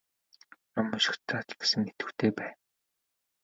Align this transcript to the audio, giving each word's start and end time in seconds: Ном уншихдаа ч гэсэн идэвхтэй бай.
Ном 0.73 0.87
уншихдаа 0.95 1.41
ч 1.47 1.49
гэсэн 1.59 1.81
идэвхтэй 1.91 2.31
бай. 2.37 2.51